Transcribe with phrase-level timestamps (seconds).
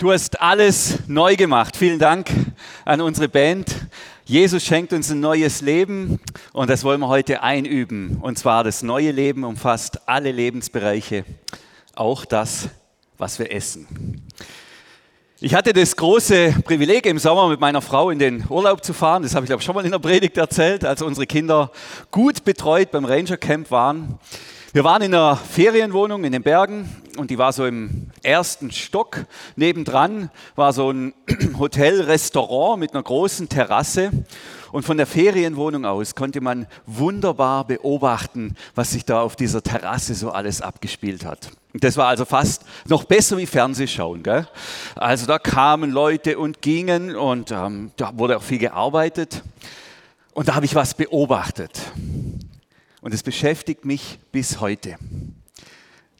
[0.00, 1.76] Du hast alles neu gemacht.
[1.76, 2.30] Vielen Dank
[2.86, 3.70] an unsere Band.
[4.24, 6.18] Jesus schenkt uns ein neues Leben
[6.54, 8.16] und das wollen wir heute einüben.
[8.22, 11.26] Und zwar das neue Leben umfasst alle Lebensbereiche,
[11.94, 12.70] auch das,
[13.18, 14.22] was wir essen.
[15.38, 19.22] Ich hatte das große Privileg, im Sommer mit meiner Frau in den Urlaub zu fahren.
[19.22, 21.70] Das habe ich, glaube ich, schon mal in der Predigt erzählt, als unsere Kinder
[22.10, 24.18] gut betreut beim Ranger Camp waren.
[24.72, 26.88] Wir waren in einer Ferienwohnung in den Bergen
[27.20, 29.26] und die war so im ersten Stock.
[29.54, 31.12] Nebendran war so ein
[31.58, 34.10] Hotel-Restaurant mit einer großen Terrasse.
[34.72, 40.14] Und von der Ferienwohnung aus konnte man wunderbar beobachten, was sich da auf dieser Terrasse
[40.14, 41.50] so alles abgespielt hat.
[41.74, 44.22] Das war also fast noch besser wie Fernsehschauen.
[44.22, 44.48] Gell?
[44.96, 49.42] Also da kamen Leute und gingen und ähm, da wurde auch viel gearbeitet.
[50.32, 51.80] Und da habe ich was beobachtet.
[53.02, 54.96] Und es beschäftigt mich bis heute.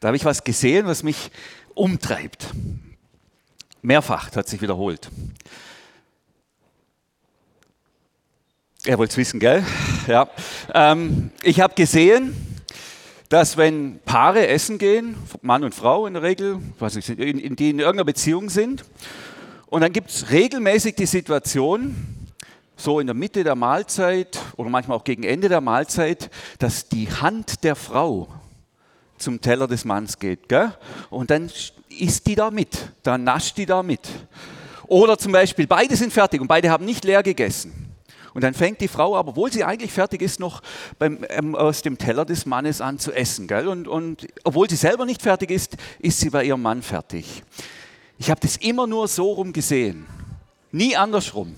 [0.01, 1.29] Da habe ich was gesehen, was mich
[1.75, 2.47] umtreibt.
[3.83, 5.11] Mehrfach hat sich wiederholt.
[8.83, 9.63] Er wollte es wissen, gell?
[10.07, 10.27] Ja.
[10.73, 12.35] Ähm, ich habe gesehen,
[13.29, 17.55] dass wenn Paare essen gehen, Mann und Frau in der Regel, was ich, in, in,
[17.55, 18.83] die in irgendeiner Beziehung sind,
[19.67, 21.95] und dann gibt es regelmäßig die Situation,
[22.75, 27.07] so in der Mitte der Mahlzeit oder manchmal auch gegen Ende der Mahlzeit, dass die
[27.07, 28.27] Hand der Frau
[29.21, 30.49] zum Teller des Manns geht.
[30.49, 30.73] Gell?
[31.09, 31.49] Und dann
[31.89, 34.01] isst die da mit, dann nascht die da mit.
[34.87, 37.81] Oder zum Beispiel, beide sind fertig und beide haben nicht leer gegessen.
[38.33, 40.61] Und dann fängt die Frau, obwohl sie eigentlich fertig ist, noch
[40.97, 43.47] beim, ähm, aus dem Teller des Mannes an zu essen.
[43.47, 43.67] Gell?
[43.67, 47.43] Und, und obwohl sie selber nicht fertig ist, ist sie bei ihrem Mann fertig.
[48.17, 50.05] Ich habe das immer nur so rum gesehen,
[50.71, 51.55] nie andersrum.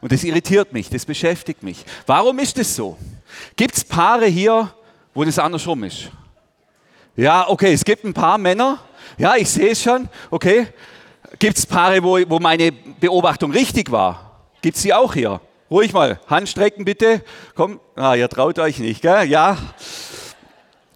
[0.00, 1.84] Und das irritiert mich, das beschäftigt mich.
[2.06, 2.96] Warum ist das so?
[3.56, 4.72] Gibt es Paare hier,
[5.14, 6.10] wo das andersrum ist?
[7.16, 8.78] Ja, okay, es gibt ein paar Männer.
[9.16, 10.06] Ja, ich sehe es schon.
[10.30, 10.66] Okay.
[11.38, 14.42] Gibt es Paare, wo, wo meine Beobachtung richtig war?
[14.60, 15.40] Gibt es die auch hier?
[15.70, 17.24] Ruhig mal, Handstrecken bitte.
[17.54, 19.28] Komm, ah, ihr traut euch nicht, gell?
[19.28, 19.56] Ja.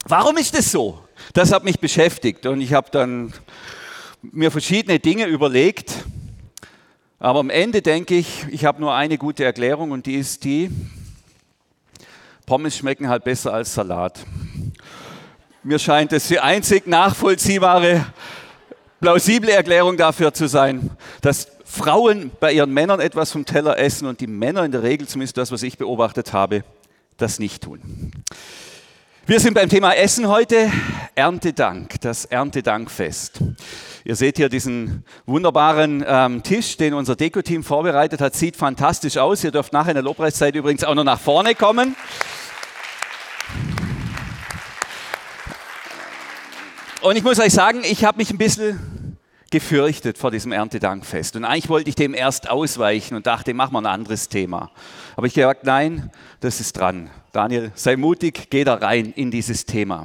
[0.06, 1.02] Warum ist das so?
[1.32, 3.32] Das hat mich beschäftigt und ich habe dann
[4.20, 6.04] mir verschiedene Dinge überlegt.
[7.18, 10.70] Aber am Ende denke ich, ich habe nur eine gute Erklärung und die ist die,
[12.44, 14.26] Pommes schmecken halt besser als Salat.
[15.62, 18.06] Mir scheint es die einzig nachvollziehbare,
[19.02, 20.90] plausible Erklärung dafür zu sein,
[21.20, 25.06] dass Frauen bei ihren Männern etwas vom Teller essen und die Männer in der Regel,
[25.06, 26.64] zumindest das, was ich beobachtet habe,
[27.18, 28.10] das nicht tun.
[29.26, 30.72] Wir sind beim Thema Essen heute,
[31.14, 33.42] Erntedank, das Erntedankfest.
[34.04, 38.34] Ihr seht hier diesen wunderbaren ähm, Tisch, den unser Deko-Team vorbereitet hat.
[38.34, 39.44] Sieht fantastisch aus.
[39.44, 41.94] Ihr dürft nachher in der Lobpreiszeit übrigens auch noch nach vorne kommen.
[47.02, 49.16] Und ich muss euch sagen, ich habe mich ein bisschen
[49.50, 51.34] gefürchtet vor diesem Erntedankfest.
[51.34, 54.70] Und eigentlich wollte ich dem erst ausweichen und dachte, machen wir ein anderes Thema.
[55.16, 57.08] Aber ich gesagt, nein, das ist dran.
[57.32, 60.04] Daniel, sei mutig, geh da rein in dieses Thema.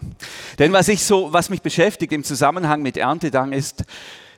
[0.57, 3.83] Denn was, ich so, was mich beschäftigt im Zusammenhang mit Erntedank ist,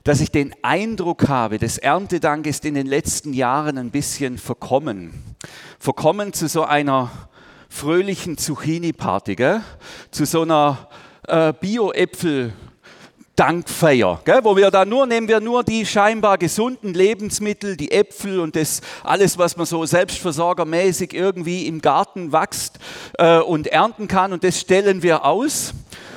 [0.04, 5.14] dass ich den Eindruck habe, das Erntedank ist in den letzten Jahren ein bisschen verkommen.
[5.78, 7.12] Verkommen zu so einer
[7.70, 9.36] fröhlichen Zucchini-Party,
[10.10, 10.90] zu so einer
[11.28, 12.52] äh, Bio-Äpfel-
[13.38, 18.40] Dankfeier, gell, wo wir da nur, nehmen wir nur die scheinbar gesunden Lebensmittel, die Äpfel
[18.40, 22.80] und das alles, was man so selbstversorgermäßig irgendwie im Garten wächst
[23.20, 25.76] äh, und ernten kann und das stellen wir aus.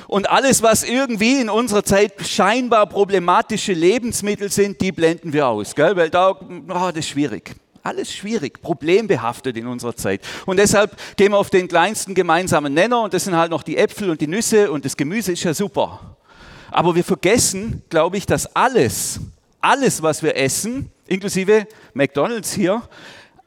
[0.08, 5.74] Und alles, was irgendwie in unserer Zeit scheinbar problematische Lebensmittel sind, die blenden wir aus,
[5.74, 7.54] gell, weil da, oh, das ist schwierig.
[7.82, 10.20] Alles schwierig, problembehaftet in unserer Zeit.
[10.44, 13.78] Und deshalb gehen wir auf den kleinsten gemeinsamen Nenner und das sind halt noch die
[13.78, 16.16] Äpfel und die Nüsse und das Gemüse ist ja super.
[16.70, 19.20] Aber wir vergessen, glaube ich, dass alles,
[19.60, 22.82] alles, was wir essen, inklusive McDonald's hier,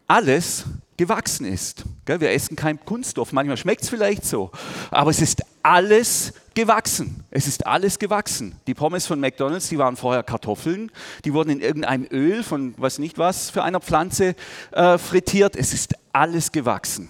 [0.07, 0.65] alles
[0.97, 1.83] gewachsen ist.
[2.05, 3.33] Wir essen kein Kunststoff.
[3.33, 4.51] Manchmal schmeckt es vielleicht so,
[4.91, 7.23] aber es ist alles gewachsen.
[7.31, 8.59] Es ist alles gewachsen.
[8.67, 10.91] Die Pommes von McDonald's, die waren vorher Kartoffeln,
[11.25, 14.35] die wurden in irgendeinem Öl von was nicht was für einer Pflanze
[14.71, 15.55] äh, frittiert.
[15.55, 17.09] Es ist alles gewachsen.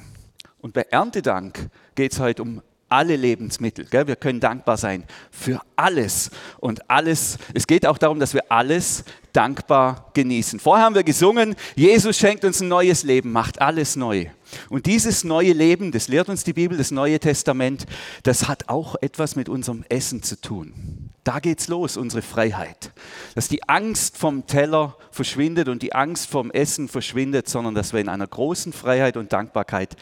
[0.59, 2.61] Und bei Erntedank geht es heute um
[2.93, 3.85] alle Lebensmittel.
[3.85, 4.05] Gell?
[4.07, 6.29] Wir können dankbar sein für alles
[6.59, 7.39] und alles.
[7.55, 9.03] Es geht auch darum, dass wir alles
[9.33, 10.59] dankbar genießen.
[10.59, 14.27] Vorher haben wir gesungen, Jesus schenkt uns ein neues Leben, macht alles neu.
[14.69, 17.87] Und dieses neue Leben, das lehrt uns die Bibel, das Neue Testament,
[18.21, 21.09] das hat auch etwas mit unserem Essen zu tun.
[21.23, 22.91] Da geht's los, unsere Freiheit.
[23.33, 28.01] Dass die Angst vom Teller verschwindet und die Angst vom Essen verschwindet, sondern dass wir
[28.01, 29.95] in einer großen Freiheit und Dankbarkeit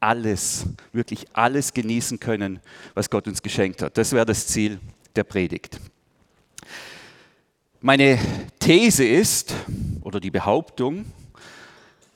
[0.00, 2.60] alles, wirklich alles genießen können,
[2.94, 3.96] was Gott uns geschenkt hat.
[3.96, 4.80] Das wäre das Ziel
[5.14, 5.78] der Predigt.
[7.80, 8.18] Meine
[8.58, 9.54] These ist,
[10.02, 11.06] oder die Behauptung,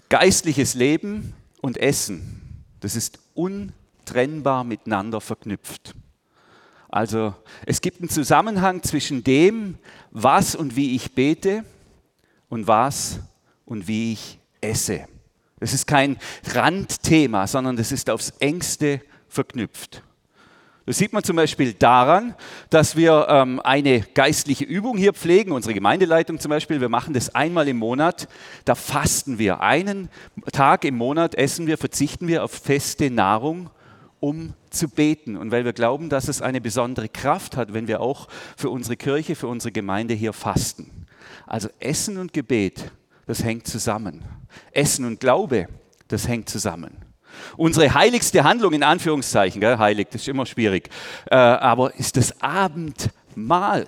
[0.08, 2.40] geistliches Leben und Essen,
[2.80, 5.94] das ist untrennbar miteinander verknüpft.
[6.88, 7.34] Also
[7.66, 9.78] es gibt einen Zusammenhang zwischen dem,
[10.10, 11.64] was und wie ich bete
[12.48, 13.20] und was
[13.64, 15.08] und wie ich esse.
[15.64, 16.18] Das ist kein
[16.52, 20.02] Randthema, sondern das ist aufs engste verknüpft.
[20.84, 22.34] Das sieht man zum Beispiel daran,
[22.68, 26.82] dass wir ähm, eine geistliche Übung hier pflegen, unsere Gemeindeleitung zum Beispiel.
[26.82, 28.28] Wir machen das einmal im Monat.
[28.66, 29.62] Da fasten wir.
[29.62, 30.10] Einen
[30.52, 33.70] Tag im Monat essen wir, verzichten wir auf feste Nahrung,
[34.20, 35.38] um zu beten.
[35.38, 38.98] Und weil wir glauben, dass es eine besondere Kraft hat, wenn wir auch für unsere
[38.98, 41.06] Kirche, für unsere Gemeinde hier fasten.
[41.46, 42.92] Also Essen und Gebet,
[43.26, 44.22] das hängt zusammen.
[44.72, 45.68] Essen und Glaube,
[46.08, 46.96] das hängt zusammen.
[47.56, 50.88] Unsere heiligste Handlung in Anführungszeichen, gell, heilig, das ist immer schwierig,
[51.30, 53.86] äh, aber ist das Abendmahl.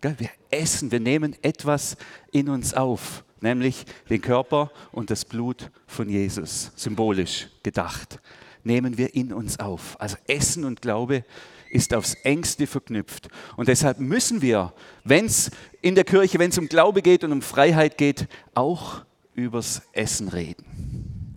[0.00, 1.96] Gell, wir essen, wir nehmen etwas
[2.32, 8.20] in uns auf, nämlich den Körper und das Blut von Jesus, symbolisch gedacht,
[8.64, 10.00] nehmen wir in uns auf.
[10.00, 11.24] Also Essen und Glaube
[11.70, 13.28] ist aufs engste verknüpft.
[13.56, 14.72] Und deshalb müssen wir,
[15.04, 15.50] wenn es
[15.82, 19.05] in der Kirche, wenn es um Glaube geht und um Freiheit geht, auch
[19.36, 21.36] übers Essen reden.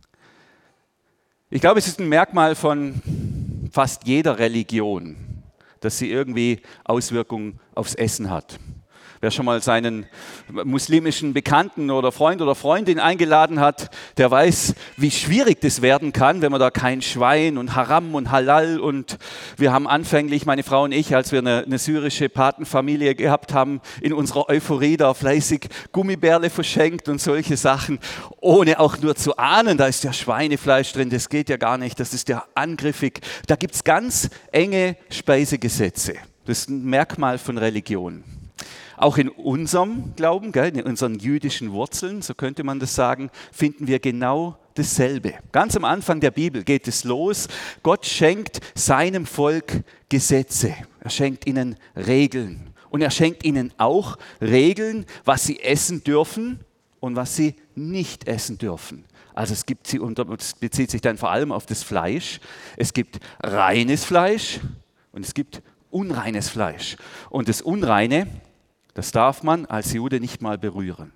[1.49, 3.01] Ich glaube, es ist ein Merkmal von
[3.71, 5.15] fast jeder Religion,
[5.81, 8.59] dass sie irgendwie Auswirkungen aufs Essen hat.
[9.21, 10.05] Wer schon mal seinen
[10.63, 16.41] muslimischen Bekannten oder Freund oder Freundin eingeladen hat, der weiß, wie schwierig das werden kann,
[16.41, 19.17] wenn man da kein Schwein und Haram und Halal und
[19.57, 23.81] wir haben anfänglich, meine Frau und ich, als wir eine, eine syrische Patenfamilie gehabt haben,
[23.99, 27.99] in unserer Euphorie da fleißig Gummibärle verschenkt und solche Sachen,
[28.39, 31.99] ohne auch nur zu ahnen, da ist ja Schweinefleisch drin, das geht ja gar nicht,
[31.99, 33.19] das ist ja angriffig.
[33.47, 36.13] Da gibt es ganz enge Speisegesetze.
[36.45, 38.23] Das ist ein Merkmal von Religion.
[38.99, 43.99] Auch in unserem Glauben, in unseren jüdischen Wurzeln, so könnte man das sagen, finden wir
[43.99, 45.35] genau dasselbe.
[45.53, 47.47] Ganz am Anfang der Bibel geht es los.
[47.81, 50.75] Gott schenkt seinem Volk Gesetze.
[50.99, 52.73] Er schenkt ihnen Regeln.
[52.89, 56.59] Und er schenkt ihnen auch Regeln, was sie essen dürfen
[56.99, 59.05] und was sie nicht essen dürfen.
[59.33, 62.41] Also es gibt sie unter, das bezieht sich dann vor allem auf das Fleisch.
[62.75, 64.59] Es gibt reines Fleisch
[65.13, 66.97] und es gibt unreines Fleisch.
[67.29, 68.27] Und das Unreine,
[68.93, 71.11] das darf man als Jude nicht mal berühren.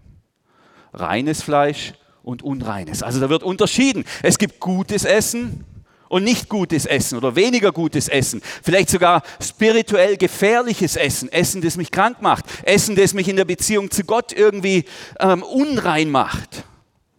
[0.94, 1.94] Reines Fleisch
[2.24, 3.04] und unreines.
[3.04, 4.06] Also da wird unterschieden.
[4.22, 5.66] Es gibt gutes Essen
[6.08, 8.42] und nicht gutes Essen oder weniger gutes Essen.
[8.62, 11.32] Vielleicht sogar spirituell gefährliches Essen.
[11.32, 12.46] Essen, das mich krank macht.
[12.64, 14.86] Essen, das mich in der Beziehung zu Gott irgendwie
[15.20, 16.66] ähm, unrein macht.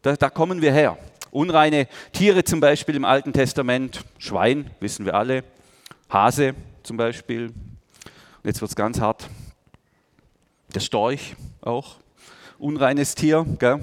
[0.02, 0.96] Da, da kommen wir her.
[1.32, 4.04] Unreine Tiere zum Beispiel im Alten Testament.
[4.18, 5.42] Schwein, wissen wir alle.
[6.08, 6.54] Hase
[6.84, 7.52] zum Beispiel.
[8.44, 9.28] Jetzt wird es ganz hart.
[10.74, 11.96] Der Storch auch,
[12.58, 13.46] unreines Tier.
[13.60, 13.78] Gell?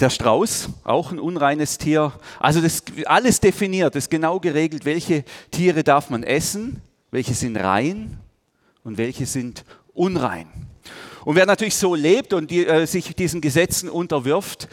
[0.00, 2.12] Der Strauß, auch ein unreines Tier.
[2.40, 6.82] Also das alles definiert, ist genau geregelt, welche Tiere darf man essen,
[7.12, 8.18] welche sind rein
[8.82, 10.48] und welche sind unrein.
[11.24, 14.68] Und wer natürlich so lebt und die, äh, sich diesen Gesetzen unterwirft,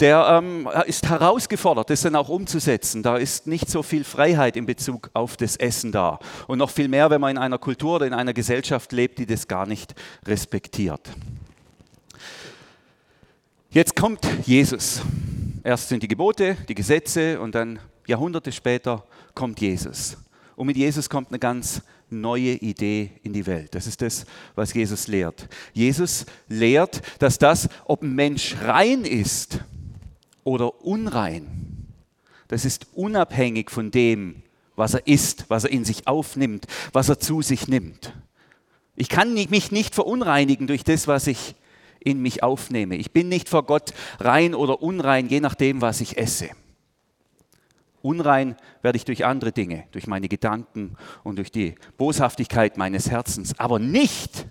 [0.00, 3.02] der ähm, ist herausgefordert, das dann auch umzusetzen.
[3.02, 6.18] Da ist nicht so viel Freiheit in Bezug auf das Essen da.
[6.46, 9.26] Und noch viel mehr, wenn man in einer Kultur oder in einer Gesellschaft lebt, die
[9.26, 9.94] das gar nicht
[10.26, 11.00] respektiert.
[13.70, 15.02] Jetzt kommt Jesus.
[15.64, 19.04] Erst sind die Gebote, die Gesetze und dann Jahrhunderte später
[19.34, 20.16] kommt Jesus.
[20.54, 23.74] Und mit Jesus kommt eine ganz neue Idee in die Welt.
[23.74, 25.48] Das ist das, was Jesus lehrt.
[25.72, 29.60] Jesus lehrt, dass das, ob ein Mensch rein ist,
[30.46, 31.88] oder unrein.
[32.48, 34.42] Das ist unabhängig von dem,
[34.76, 38.14] was er isst, was er in sich aufnimmt, was er zu sich nimmt.
[38.94, 41.56] Ich kann mich nicht verunreinigen durch das, was ich
[41.98, 42.96] in mich aufnehme.
[42.96, 46.50] Ich bin nicht vor Gott rein oder unrein, je nachdem, was ich esse.
[48.06, 53.58] Unrein werde ich durch andere Dinge, durch meine Gedanken und durch die Boshaftigkeit meines Herzens,
[53.58, 54.46] aber nicht,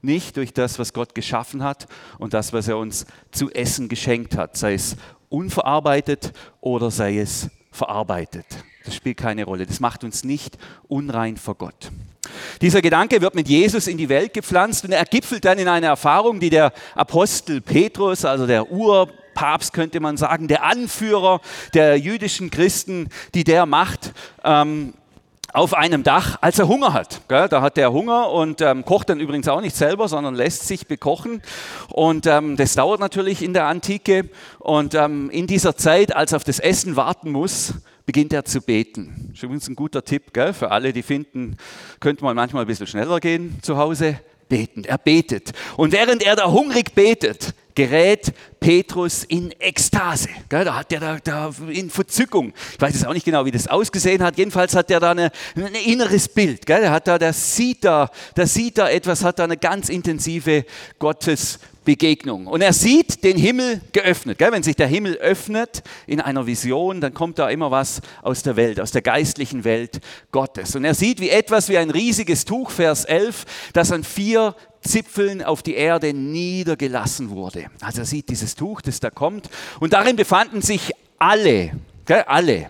[0.00, 1.86] nicht durch das, was Gott geschaffen hat
[2.18, 4.96] und das, was er uns zu essen geschenkt hat, sei es
[5.28, 6.32] unverarbeitet
[6.62, 8.46] oder sei es verarbeitet.
[8.86, 9.66] Das spielt keine Rolle.
[9.66, 10.56] Das macht uns nicht
[10.88, 11.90] unrein vor Gott.
[12.62, 15.86] Dieser Gedanke wird mit Jesus in die Welt gepflanzt und er gipfelt dann in eine
[15.86, 18.70] Erfahrung, die der Apostel Petrus, also der
[19.34, 21.40] Urpapst könnte man sagen, der Anführer
[21.74, 24.12] der jüdischen Christen, die der macht.
[24.44, 24.94] Ähm,
[25.52, 27.20] auf einem Dach, als er Hunger hat.
[27.28, 30.88] Da hat er Hunger und ähm, kocht dann übrigens auch nicht selber, sondern lässt sich
[30.88, 31.42] bekochen.
[31.90, 34.28] Und ähm, das dauert natürlich in der Antike.
[34.58, 37.74] Und ähm, in dieser Zeit, als er auf das Essen warten muss,
[38.04, 39.26] beginnt er zu beten.
[39.28, 40.54] Das ist übrigens ein guter Tipp gell?
[40.54, 41.56] für alle, die finden,
[42.00, 44.18] könnte man manchmal ein bisschen schneller gehen zu Hause.
[44.48, 44.86] betend.
[44.86, 45.52] Er betet.
[45.76, 50.28] Und während er da hungrig betet, gerät Petrus in Ekstase.
[50.48, 52.52] Da hat er da, da in Verzückung.
[52.72, 54.38] Ich weiß jetzt auch nicht genau, wie das ausgesehen hat.
[54.38, 55.30] Jedenfalls hat er da ein
[55.84, 56.68] inneres Bild.
[56.68, 60.64] Der, hat da, der, sieht da, der sieht da etwas, hat da eine ganz intensive
[61.84, 62.46] Gottesbegegnung.
[62.46, 64.40] Und er sieht den Himmel geöffnet.
[64.40, 68.56] Wenn sich der Himmel öffnet in einer Vision, dann kommt da immer was aus der
[68.56, 70.00] Welt, aus der geistlichen Welt
[70.32, 70.74] Gottes.
[70.74, 75.42] Und er sieht wie etwas wie ein riesiges Tuch, Vers 11, das an vier Zipfeln
[75.42, 77.66] auf die Erde niedergelassen wurde.
[77.80, 79.48] Also er sieht dieses Tuch, das da kommt.
[79.80, 81.72] Und darin befanden sich alle,
[82.04, 82.68] gell, alle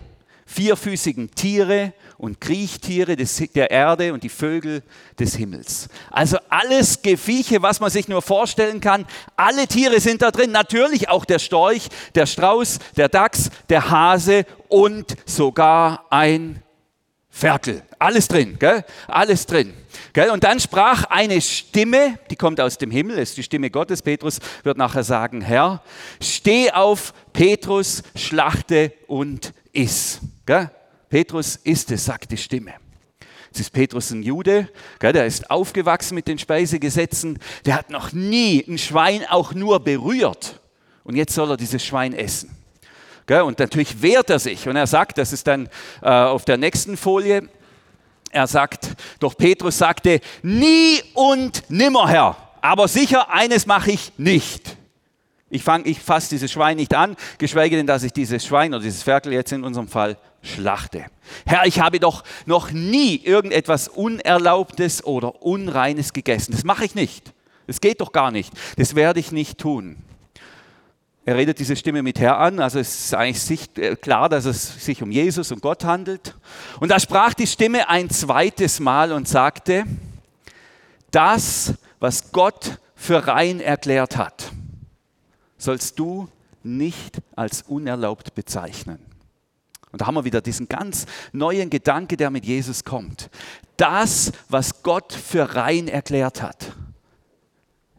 [0.54, 4.82] vierfüßigen Tiere und Kriechtiere des, der Erde und die Vögel
[5.18, 5.88] des Himmels.
[6.11, 9.04] Also alles Gevieche, was man sich nur vorstellen kann.
[9.37, 10.52] Alle Tiere sind da drin.
[10.52, 16.62] Natürlich auch der Storch, der Strauß, der Dachs, der Hase und sogar ein
[17.30, 17.82] Ferkel.
[17.99, 18.84] Alles drin, gell?
[19.08, 19.75] Alles drin.
[20.12, 20.30] Gell?
[20.30, 24.02] Und dann sprach eine Stimme, die kommt aus dem Himmel, ist die Stimme Gottes.
[24.02, 25.82] Petrus wird nachher sagen, Herr,
[26.23, 30.21] steh auf, Petrus, schlachte und iss.
[30.47, 30.71] Gell?
[31.09, 32.75] Petrus ist es, sagt die Stimme.
[33.47, 38.12] Jetzt ist Petrus ein Jude, gell, der ist aufgewachsen mit den Speisegesetzen, der hat noch
[38.12, 40.61] nie ein Schwein auch nur berührt.
[41.04, 42.57] Und jetzt soll er dieses Schwein essen.
[43.28, 45.69] Und natürlich wehrt er sich und er sagt, das ist dann
[46.02, 47.49] äh, auf der nächsten Folie,
[48.31, 48.88] er sagt,
[49.21, 54.74] doch Petrus sagte, nie und nimmer, Herr, aber sicher eines mache ich nicht.
[55.54, 58.82] Ich, fang, ich fasse dieses Schwein nicht an, geschweige denn, dass ich dieses Schwein oder
[58.82, 61.04] dieses Ferkel jetzt in unserem Fall schlachte.
[61.46, 66.50] Herr, ich habe doch noch nie irgendetwas Unerlaubtes oder Unreines gegessen.
[66.50, 67.32] Das mache ich nicht.
[67.68, 68.52] Das geht doch gar nicht.
[68.78, 69.94] Das werde ich nicht tun.
[71.25, 74.84] Er redet diese Stimme mit Herr an, also es ist eigentlich äh, klar, dass es
[74.84, 76.34] sich um Jesus und Gott handelt.
[76.80, 79.84] Und da sprach die Stimme ein zweites Mal und sagte,
[81.12, 84.50] das, was Gott für rein erklärt hat,
[85.64, 86.28] sollst du
[86.62, 88.99] nicht als unerlaubt bezeichnen.
[89.92, 93.30] Und da haben wir wieder diesen ganz neuen Gedanke, der mit Jesus kommt.
[93.76, 96.73] Das, was Gott für rein erklärt hat,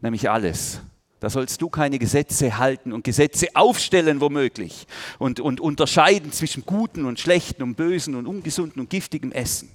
[0.00, 0.80] nämlich alles,
[1.20, 4.86] da sollst du keine Gesetze halten und Gesetze aufstellen womöglich
[5.18, 9.70] und, und unterscheiden zwischen guten und schlechten und bösen und ungesunden und giftigem Essen.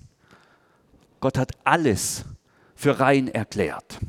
[1.19, 2.25] Gott hat alles
[2.75, 4.00] für rein erklärt.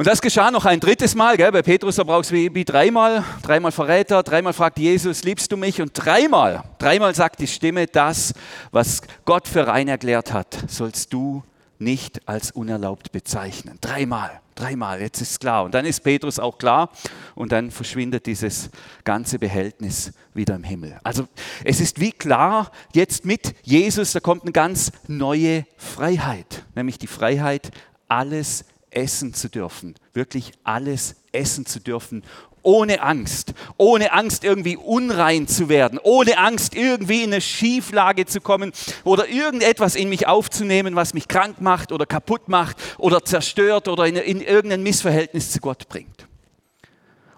[0.00, 1.36] Und das geschah noch ein drittes Mal.
[1.36, 1.52] Gell?
[1.52, 3.22] Bei Petrus, da brauchst du wie, wie dreimal.
[3.42, 5.82] Dreimal Verräter, dreimal fragt Jesus, liebst du mich?
[5.82, 8.32] Und dreimal, dreimal sagt die Stimme, das,
[8.70, 11.44] was Gott für rein erklärt hat, sollst du
[11.78, 13.76] nicht als unerlaubt bezeichnen.
[13.82, 15.64] Dreimal, dreimal, jetzt ist klar.
[15.64, 16.88] Und dann ist Petrus auch klar
[17.34, 18.70] und dann verschwindet dieses
[19.04, 20.98] ganze Behältnis wieder im Himmel.
[21.04, 21.28] Also
[21.62, 27.06] es ist wie klar, jetzt mit Jesus, da kommt eine ganz neue Freiheit, nämlich die
[27.06, 27.70] Freiheit,
[28.08, 32.22] alles essen zu dürfen, wirklich alles essen zu dürfen,
[32.62, 38.40] ohne Angst, ohne Angst irgendwie unrein zu werden, ohne Angst irgendwie in eine Schieflage zu
[38.40, 38.72] kommen
[39.04, 44.06] oder irgendetwas in mich aufzunehmen, was mich krank macht oder kaputt macht oder zerstört oder
[44.06, 46.26] in, in irgendein Missverhältnis zu Gott bringt.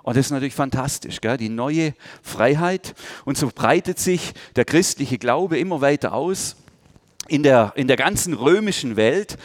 [0.03, 1.37] Und das ist natürlich fantastisch, gell?
[1.37, 2.95] die neue Freiheit.
[3.25, 6.57] Und so breitet sich der christliche Glaube immer weiter aus
[7.29, 9.39] in der, in der ganzen römischen Welt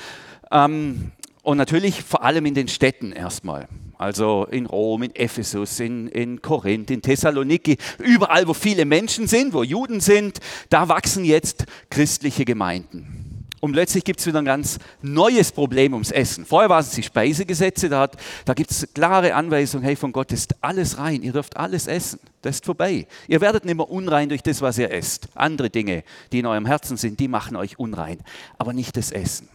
[0.50, 1.12] ähm,
[1.48, 6.42] und natürlich vor allem in den Städten erstmal also in Rom, in Ephesus, in, in
[6.42, 10.39] Korinth, in Thessaloniki, überall, wo viele Menschen sind, wo Juden sind,
[10.70, 13.46] da wachsen jetzt christliche Gemeinden.
[13.62, 16.46] Und plötzlich gibt es wieder ein ganz neues Problem ums Essen.
[16.46, 18.10] Vorher waren es die Speisegesetze, da,
[18.44, 22.20] da gibt es klare Anweisungen, hey, von Gott ist alles rein, ihr dürft alles essen,
[22.42, 23.08] das ist vorbei.
[23.30, 25.30] Ihr werdet nicht mehr unrein durch das, was ihr esst.
[25.34, 28.20] Andere Dinge, die in eurem Herzen sind, die machen euch unrein,
[28.60, 29.48] aber nicht das Essen.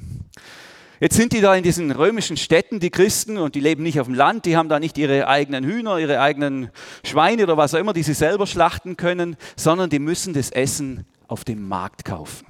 [1.02, 4.06] Jetzt sind die da in diesen römischen Städten, die Christen, und die leben nicht auf
[4.06, 6.70] dem Land, die haben da nicht ihre eigenen Hühner, ihre eigenen
[7.02, 11.04] Schweine oder was auch immer, die sie selber schlachten können, sondern die müssen das Essen
[11.26, 12.46] auf dem Markt kaufen.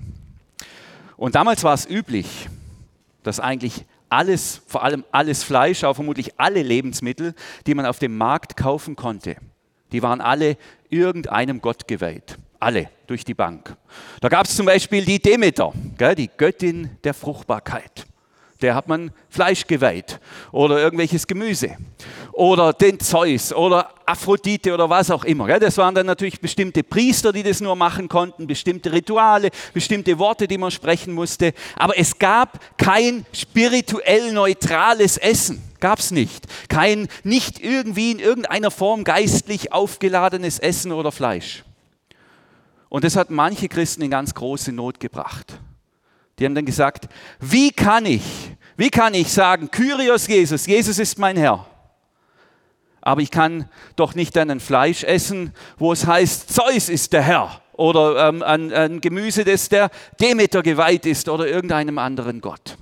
[1.17, 2.51] Und damals war es üblich,
[3.23, 7.35] dass eigentlich alles, vor allem alles Fleisch, auch vermutlich alle Lebensmittel,
[7.67, 9.37] die man auf dem Markt kaufen konnte,
[9.93, 10.59] die waren alle
[10.91, 12.37] irgendeinem Gott geweiht.
[12.61, 13.75] Alle durch die Bank.
[14.21, 15.73] Da gab es zum Beispiel die Demeter,
[16.19, 18.12] die Göttin der Fruchtbarkeit
[18.63, 20.21] der hat man Fleisch geweiht
[20.53, 21.77] oder irgendwelches Gemüse
[22.33, 25.47] oder den Zeus oder Aphrodite oder was auch immer.
[25.59, 30.49] Das waren dann natürlich bestimmte Priester, die das nur machen konnten, bestimmte Rituale, bestimmte Worte,
[30.49, 31.53] die man sprechen musste.
[31.77, 35.63] Aber es gab kein spirituell neutrales Essen.
[35.81, 36.47] Gab es nicht.
[36.69, 41.65] Kein nicht irgendwie in irgendeiner Form geistlich aufgeladenes Essen oder Fleisch.
[42.89, 45.59] Und das hat manche Christen in ganz große Not gebracht.
[46.39, 47.09] Die haben dann gesagt,
[47.41, 48.23] wie kann ich
[48.77, 51.67] Wie kann ich sagen, Kyrios Jesus, Jesus ist mein Herr?
[53.01, 57.23] Aber ich kann doch nicht dann ein Fleisch essen, wo es heißt, Zeus ist der
[57.23, 57.61] Herr.
[57.73, 62.77] Oder ähm, ein, ein Gemüse, das der Demeter geweiht ist oder irgendeinem anderen Gott.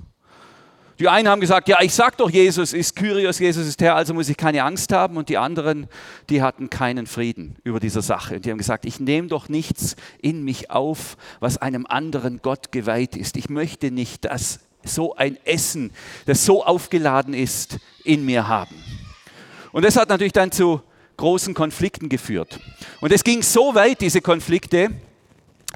[1.01, 4.13] Die einen haben gesagt, ja, ich sag doch, Jesus ist Kyrios, Jesus ist Herr, also
[4.13, 5.17] muss ich keine Angst haben.
[5.17, 5.89] Und die anderen,
[6.29, 8.37] die hatten keinen Frieden über diese Sache.
[8.37, 12.71] Und die haben gesagt, ich nehme doch nichts in mich auf, was einem anderen Gott
[12.71, 13.39] geweiht ist.
[13.39, 15.91] Ich möchte nicht, dass so ein Essen,
[16.27, 18.75] das so aufgeladen ist, in mir haben.
[19.73, 20.83] Und das hat natürlich dann zu
[21.17, 22.61] großen Konflikten geführt.
[23.01, 24.91] Und es ging so weit, diese Konflikte,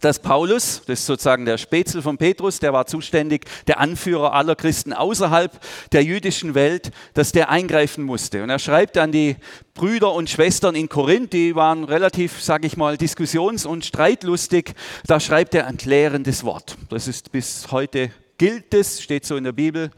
[0.00, 4.56] dass Paulus, das ist sozusagen der Spätzle von Petrus, der war zuständig, der Anführer aller
[4.56, 5.52] Christen außerhalb
[5.92, 8.42] der jüdischen Welt, dass der eingreifen musste.
[8.42, 9.36] Und er schreibt an die
[9.74, 14.74] Brüder und Schwestern in Korinth, die waren relativ, sage ich mal, diskussions- und streitlustig,
[15.06, 16.76] da schreibt er ein klärendes Wort.
[16.90, 19.90] Das ist bis heute gilt es, steht so in der Bibel.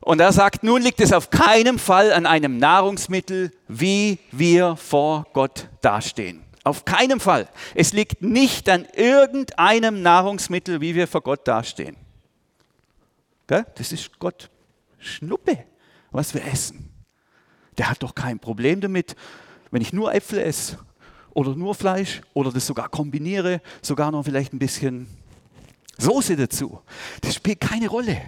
[0.00, 5.26] Und er sagt, nun liegt es auf keinem Fall an einem Nahrungsmittel, wie wir vor
[5.32, 6.42] Gott dastehen.
[6.62, 7.48] Auf keinen Fall.
[7.74, 11.96] Es liegt nicht an irgendeinem Nahrungsmittel, wie wir vor Gott dastehen.
[13.46, 14.48] Das ist Gott
[14.98, 15.64] Schnuppe,
[16.10, 16.90] was wir essen.
[17.78, 19.16] Der hat doch kein Problem damit,
[19.70, 20.78] wenn ich nur Äpfel esse
[21.32, 25.08] oder nur Fleisch oder das sogar kombiniere, sogar noch vielleicht ein bisschen
[25.98, 26.80] Soße dazu.
[27.22, 28.20] Das spielt keine Rolle.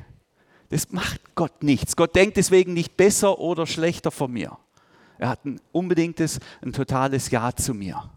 [0.70, 1.96] Das macht Gott nichts.
[1.96, 4.58] Gott denkt deswegen nicht besser oder schlechter von mir.
[5.18, 8.10] Er hat ein unbedingtes, ein totales Ja zu mir.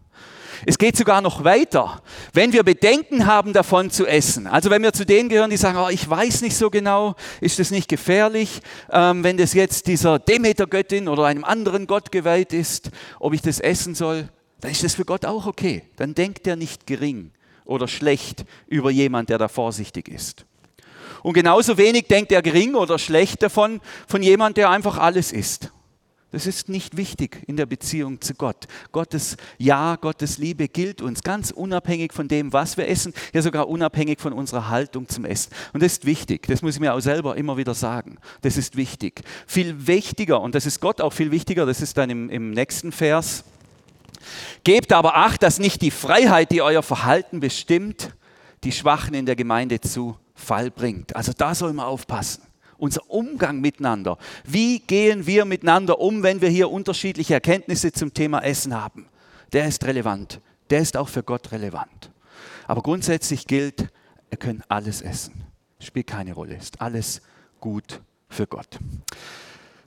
[0.64, 2.02] Es geht sogar noch weiter.
[2.32, 5.78] Wenn wir Bedenken haben, davon zu essen, also wenn wir zu denen gehören, die sagen,
[5.78, 8.60] oh, ich weiß nicht so genau, ist das nicht gefährlich,
[8.90, 13.60] ähm, wenn das jetzt dieser Demeter-Göttin oder einem anderen Gott geweiht ist, ob ich das
[13.60, 14.28] essen soll,
[14.60, 15.82] dann ist das für Gott auch okay.
[15.96, 17.32] Dann denkt er nicht gering
[17.64, 20.46] oder schlecht über jemand, der da vorsichtig ist.
[21.22, 25.72] Und genauso wenig denkt er gering oder schlecht davon von jemand, der einfach alles ist.
[26.32, 28.66] Das ist nicht wichtig in der Beziehung zu Gott.
[28.92, 33.68] Gottes Ja, Gottes Liebe gilt uns ganz unabhängig von dem, was wir essen, ja sogar
[33.68, 35.52] unabhängig von unserer Haltung zum Essen.
[35.72, 38.18] Und das ist wichtig, das muss ich mir auch selber immer wieder sagen.
[38.42, 39.22] Das ist wichtig.
[39.46, 42.92] Viel wichtiger, und das ist Gott auch viel wichtiger, das ist dann im, im nächsten
[42.92, 43.44] Vers,
[44.64, 48.10] Gebt aber Acht, dass nicht die Freiheit, die euer Verhalten bestimmt,
[48.64, 51.14] die Schwachen in der Gemeinde zu Fall bringt.
[51.14, 52.42] Also da soll man aufpassen.
[52.78, 54.18] Unser Umgang miteinander.
[54.44, 59.06] Wie gehen wir miteinander um, wenn wir hier unterschiedliche Erkenntnisse zum Thema Essen haben?
[59.52, 60.40] Der ist relevant.
[60.70, 62.10] Der ist auch für Gott relevant.
[62.66, 63.88] Aber grundsätzlich gilt,
[64.30, 65.44] ihr könnt alles essen.
[65.78, 66.56] Spielt keine Rolle.
[66.56, 67.22] Ist alles
[67.60, 68.78] gut für Gott.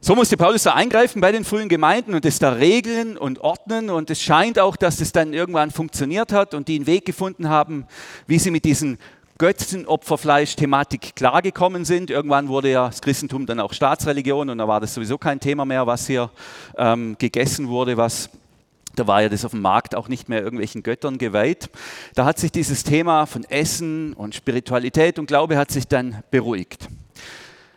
[0.02, 3.90] So musste Paulus da eingreifen bei den frühen Gemeinden und es da regeln und ordnen.
[3.90, 7.50] Und es scheint auch, dass es dann irgendwann funktioniert hat und die einen Weg gefunden
[7.50, 7.86] haben,
[8.26, 8.98] wie sie mit diesen
[9.40, 12.12] Götzenopferfleisch-Thematik klargekommen sind.
[12.12, 15.66] Irgendwann wurde ja das Christentum dann auch Staatsreligion und da war das sowieso kein Thema
[15.66, 16.30] mehr, was hier
[16.78, 18.30] ähm, gegessen wurde, was
[18.96, 21.70] da war ja das auf dem Markt auch nicht mehr irgendwelchen Göttern geweiht.
[22.16, 26.90] Da hat sich dieses Thema von Essen und Spiritualität und Glaube hat sich dann beruhigt.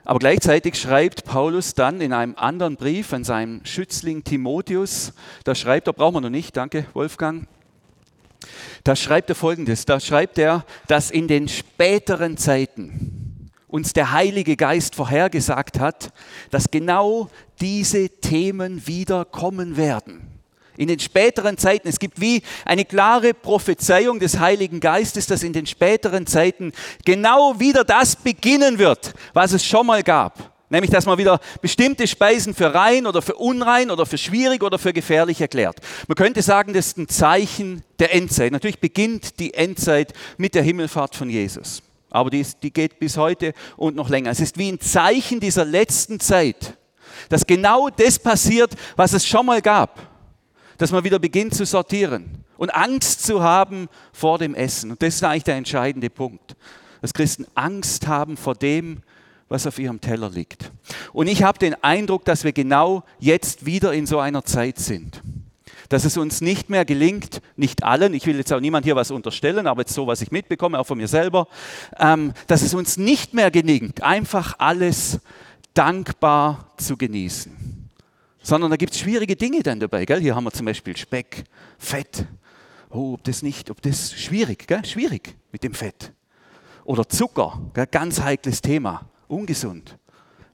[0.05, 5.13] Aber gleichzeitig schreibt Paulus dann in einem anderen Brief an seinen Schützling Timotheus,
[5.45, 7.47] da schreibt er, brauchen wir noch nicht, danke Wolfgang,
[8.85, 14.57] da schreibt er folgendes, da schreibt er, dass in den späteren Zeiten uns der Heilige
[14.57, 16.13] Geist vorhergesagt hat,
[16.51, 20.33] dass genau diese Themen wieder kommen werden
[20.77, 25.53] in den späteren Zeiten, es gibt wie eine klare Prophezeiung des Heiligen Geistes, dass in
[25.53, 26.73] den späteren Zeiten
[27.05, 30.52] genau wieder das beginnen wird, was es schon mal gab.
[30.73, 34.79] Nämlich, dass man wieder bestimmte Speisen für rein oder für unrein oder für schwierig oder
[34.79, 35.77] für gefährlich erklärt.
[36.09, 38.53] Man könnte sagen, das ist ein Zeichen der Endzeit.
[38.53, 41.83] Natürlich beginnt die Endzeit mit der Himmelfahrt von Jesus.
[42.09, 44.31] Aber die, ist, die geht bis heute und noch länger.
[44.31, 46.79] Es ist wie ein Zeichen dieser letzten Zeit,
[47.29, 50.13] dass genau das passiert, was es schon mal gab
[50.79, 54.91] dass man wieder beginnt zu sortieren und Angst zu haben vor dem Essen.
[54.91, 56.57] Und das ist eigentlich der entscheidende Punkt,
[57.01, 59.03] dass Christen Angst haben vor dem,
[59.53, 60.73] was auf ihrem Teller liegt.
[61.13, 65.23] Und ich habe den Eindruck, dass wir genau jetzt wieder in so einer Zeit sind.
[65.89, 69.11] Dass es uns nicht mehr gelingt, nicht allen, ich will jetzt auch niemand hier was
[69.11, 71.49] unterstellen, aber jetzt so, was ich mitbekomme, auch von mir selber,
[71.99, 75.21] ähm, dass es uns nicht mehr gelingt, einfach alles
[75.75, 77.73] dankbar zu genießen
[78.43, 80.05] sondern da gibt es schwierige Dinge dann dabei.
[80.05, 80.21] Gell?
[80.21, 81.45] Hier haben wir zum Beispiel Speck,
[81.79, 82.27] Fett.
[82.91, 84.85] Oh, ob das nicht, ob das schwierig, gell?
[84.85, 86.13] schwierig mit dem Fett.
[86.85, 87.87] Oder Zucker, gell?
[87.87, 89.99] ganz heikles Thema, ungesund.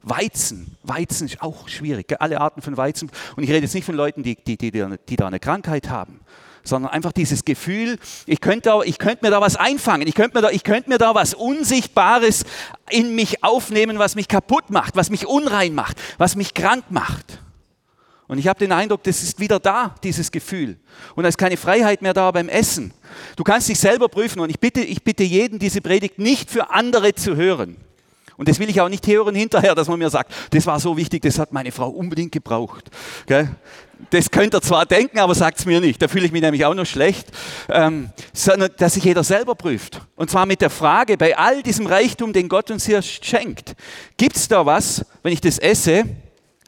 [0.01, 3.11] Weizen, Weizen ist auch schwierig, alle Arten von Weizen.
[3.35, 6.21] Und ich rede jetzt nicht von Leuten, die, die, die, die da eine Krankheit haben,
[6.63, 10.41] sondern einfach dieses Gefühl, ich könnte, ich könnte mir da was einfangen, ich könnte, mir
[10.41, 12.45] da, ich könnte mir da was Unsichtbares
[12.89, 17.39] in mich aufnehmen, was mich kaputt macht, was mich unrein macht, was mich krank macht.
[18.27, 20.77] Und ich habe den Eindruck, das ist wieder da, dieses Gefühl.
[21.15, 22.93] Und da ist keine Freiheit mehr da beim Essen.
[23.35, 26.69] Du kannst dich selber prüfen und ich bitte, ich bitte jeden, diese Predigt nicht für
[26.69, 27.75] andere zu hören.
[28.39, 30.95] Und das will ich auch nicht hören hinterher, dass man mir sagt, das war so
[30.95, 32.89] wichtig, das hat meine Frau unbedingt gebraucht.
[33.25, 33.49] Gell?
[34.11, 36.01] Das könnt ihr zwar denken, aber sagt es mir nicht.
[36.01, 37.27] Da fühle ich mich nämlich auch noch schlecht.
[37.67, 39.99] Ähm, sondern, dass sich jeder selber prüft.
[40.15, 43.75] Und zwar mit der Frage, bei all diesem Reichtum, den Gott uns hier schenkt,
[44.15, 46.05] gibt es da was, wenn ich das esse,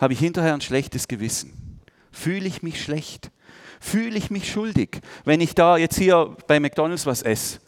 [0.01, 1.79] habe ich hinterher ein schlechtes Gewissen.
[2.11, 3.31] Fühle ich mich schlecht?
[3.79, 7.59] Fühle ich mich schuldig, wenn ich da jetzt hier bei McDonald's was esse?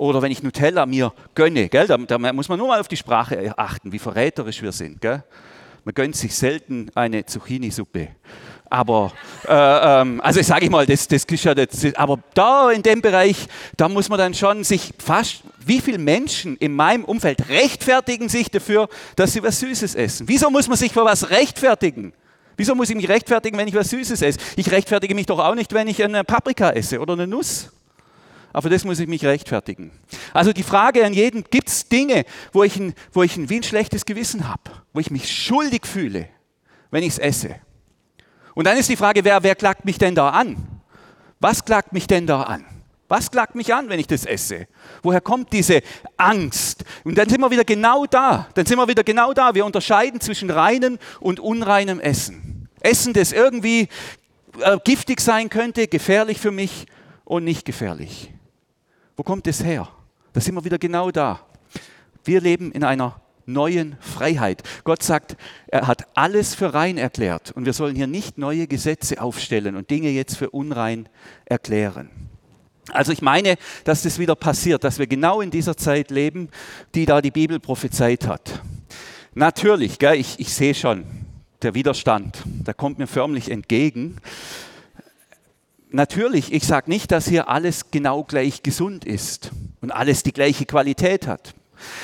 [0.00, 1.86] Oder wenn ich Nutella mir gönne, gell?
[1.86, 4.98] Da, da muss man nur mal auf die Sprache achten, wie verräterisch wir sind.
[5.02, 5.22] Gell?
[5.84, 8.08] Man gönnt sich selten eine Zucchini-Suppe.
[8.70, 9.12] Aber,
[9.46, 13.02] äh, ähm, also sage ich mal, das, das ist ja das, aber da in dem
[13.02, 18.30] Bereich, da muss man dann schon sich fast, wie viele Menschen in meinem Umfeld rechtfertigen
[18.30, 20.26] sich dafür, dass sie was Süßes essen?
[20.26, 22.14] Wieso muss man sich für was rechtfertigen?
[22.56, 24.38] Wieso muss ich mich rechtfertigen, wenn ich was Süßes esse?
[24.56, 27.70] Ich rechtfertige mich doch auch nicht, wenn ich eine Paprika esse oder eine Nuss.
[28.52, 29.92] Aber das muss ich mich rechtfertigen.
[30.32, 33.56] Also die Frage an jeden, gibt es Dinge, wo ich, ein, wo ich ein, wie
[33.56, 36.28] ein schlechtes Gewissen habe, wo ich mich schuldig fühle,
[36.90, 37.56] wenn ich es esse?
[38.54, 40.56] Und dann ist die Frage, wer, wer klagt mich denn da an?
[41.38, 42.64] Was klagt mich denn da an?
[43.08, 44.68] Was klagt mich an, wenn ich das esse?
[45.02, 45.82] Woher kommt diese
[46.16, 46.84] Angst?
[47.02, 48.48] Und dann sind wir wieder genau da.
[48.54, 49.54] Dann sind wir wieder genau da.
[49.54, 52.68] Wir unterscheiden zwischen reinem und unreinem Essen.
[52.80, 53.88] Essen, das irgendwie
[54.60, 56.86] äh, giftig sein könnte, gefährlich für mich
[57.24, 58.32] und nicht gefährlich.
[59.20, 59.86] Wo kommt es her?
[60.32, 61.40] Da sind wir wieder genau da.
[62.24, 64.62] Wir leben in einer neuen Freiheit.
[64.82, 69.20] Gott sagt, er hat alles für rein erklärt und wir sollen hier nicht neue Gesetze
[69.20, 71.06] aufstellen und Dinge jetzt für unrein
[71.44, 72.08] erklären.
[72.92, 76.48] Also ich meine, dass das wieder passiert, dass wir genau in dieser Zeit leben,
[76.94, 78.62] die da die Bibel prophezeit hat.
[79.34, 81.04] Natürlich, gell, ich, ich sehe schon,
[81.60, 84.16] der Widerstand, der kommt mir förmlich entgegen.
[85.92, 89.50] Natürlich, ich sage nicht, dass hier alles genau gleich gesund ist
[89.80, 91.54] und alles die gleiche Qualität hat.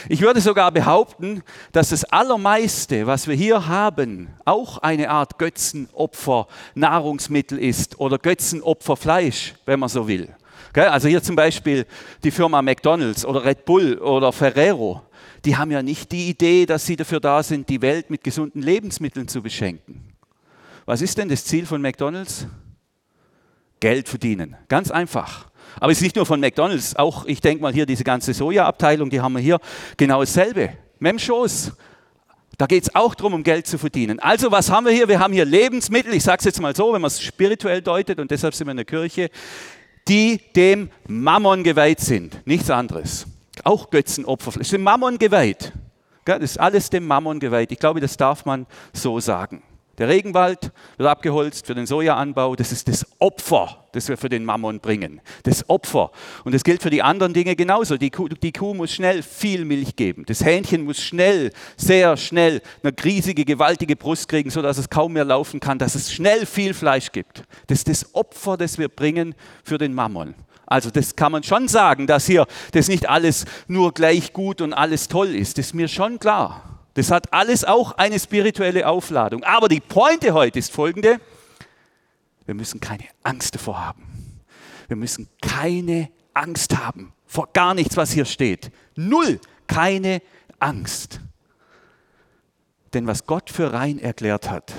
[0.08, 6.48] Ich würde sogar behaupten, dass das Allermeiste, was wir hier haben, auch eine Art Götzenopfer
[6.74, 10.34] Nahrungsmittel ist oder Götzenopferfleisch, wenn man so will.
[10.74, 11.86] Also hier zum Beispiel
[12.24, 15.02] die Firma McDonald's oder Red Bull oder Ferrero,
[15.44, 18.62] die haben ja nicht die Idee, dass sie dafür da sind, die Welt mit gesunden
[18.62, 20.12] Lebensmitteln zu beschenken.
[20.86, 22.46] Was ist denn das Ziel von McDonald's?
[23.80, 24.56] Geld verdienen.
[24.68, 25.46] Ganz einfach.
[25.78, 29.10] Aber es ist nicht nur von McDonalds, auch ich denke mal hier diese ganze Soja-Abteilung,
[29.10, 29.58] die haben wir hier,
[29.96, 30.70] genau dasselbe.
[30.98, 31.72] Memschoß.
[32.58, 34.18] Da geht es auch darum, um Geld zu verdienen.
[34.18, 35.08] Also was haben wir hier?
[35.08, 38.18] Wir haben hier Lebensmittel, ich sage es jetzt mal so, wenn man es spirituell deutet
[38.18, 39.28] und deshalb sind wir in der Kirche,
[40.08, 42.40] die dem Mammon geweiht sind.
[42.46, 43.26] Nichts anderes.
[43.62, 44.58] Auch Götzenopfer.
[44.60, 45.72] Es sind Mammon geweiht.
[46.24, 47.72] Das ist alles dem Mammon geweiht.
[47.72, 49.62] Ich glaube, das darf man so sagen.
[49.98, 52.54] Der Regenwald wird abgeholzt für den Sojaanbau.
[52.54, 55.22] Das ist das Opfer, das wir für den Mammon bringen.
[55.44, 56.10] Das Opfer.
[56.44, 57.96] Und das gilt für die anderen Dinge genauso.
[57.96, 60.24] Die Kuh, die Kuh, muss schnell viel Milch geben.
[60.26, 65.24] Das Hähnchen muss schnell, sehr schnell eine riesige, gewaltige Brust kriegen, sodass es kaum mehr
[65.24, 67.44] laufen kann, dass es schnell viel Fleisch gibt.
[67.68, 70.34] Das ist das Opfer, das wir bringen für den Mammon.
[70.66, 74.72] Also das kann man schon sagen, dass hier das nicht alles nur gleich gut und
[74.72, 75.58] alles toll ist.
[75.58, 76.75] Das ist mir schon klar.
[76.96, 79.44] Das hat alles auch eine spirituelle Aufladung.
[79.44, 81.20] Aber die Pointe heute ist folgende.
[82.44, 84.42] Wir müssen keine Angst davor haben.
[84.88, 88.70] Wir müssen keine Angst haben vor gar nichts, was hier steht.
[88.94, 90.22] Null, keine
[90.58, 91.20] Angst.
[92.94, 94.72] Denn was Gott für rein erklärt hat,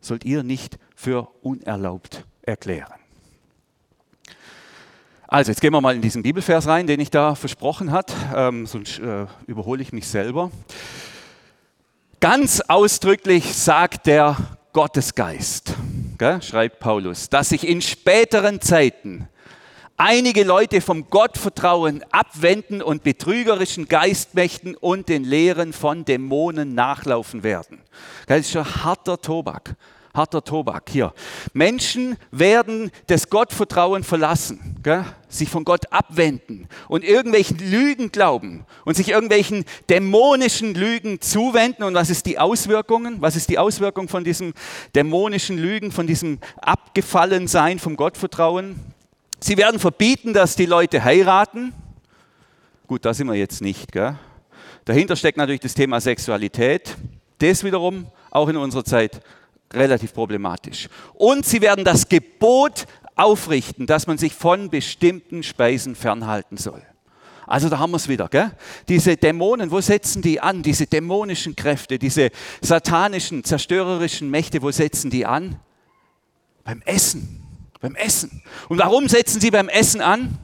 [0.00, 2.99] sollt ihr nicht für unerlaubt erklären.
[5.32, 8.66] Also, jetzt gehen wir mal in diesen Bibelvers rein, den ich da versprochen hat, ähm,
[8.66, 10.50] sonst äh, überhole ich mich selber.
[12.18, 14.36] Ganz ausdrücklich sagt der
[14.72, 15.74] Gottesgeist,
[16.18, 19.28] gell, schreibt Paulus, dass sich in späteren Zeiten
[19.96, 27.78] einige Leute vom Gottvertrauen abwenden und betrügerischen Geistmächten und den Lehren von Dämonen nachlaufen werden.
[28.26, 29.76] Das ist schon harter Tobak
[30.14, 31.12] harter Tobak hier.
[31.52, 35.04] Menschen werden das Gottvertrauen verlassen, gell?
[35.28, 41.84] sich von Gott abwenden und irgendwelchen Lügen glauben und sich irgendwelchen dämonischen Lügen zuwenden.
[41.84, 43.18] Und was ist die Auswirkungen?
[43.20, 44.52] Was ist die Auswirkung von diesem
[44.94, 48.80] dämonischen Lügen, von diesem Abgefallensein vom Gottvertrauen?
[49.38, 51.72] Sie werden verbieten, dass die Leute heiraten.
[52.86, 53.92] Gut, da sind wir jetzt nicht.
[53.92, 54.18] Gell?
[54.84, 56.96] Dahinter steckt natürlich das Thema Sexualität.
[57.38, 59.20] Das wiederum auch in unserer Zeit
[59.72, 60.88] relativ problematisch.
[61.14, 66.82] Und sie werden das Gebot aufrichten, dass man sich von bestimmten Speisen fernhalten soll.
[67.46, 68.28] Also da haben wir es wieder.
[68.28, 68.52] Gell?
[68.88, 70.62] Diese Dämonen, wo setzen die an?
[70.62, 72.30] Diese dämonischen Kräfte, diese
[72.60, 75.58] satanischen, zerstörerischen Mächte, wo setzen die an?
[76.62, 77.42] Beim Essen.
[77.80, 78.42] Beim Essen.
[78.68, 80.38] Und warum setzen sie beim Essen an?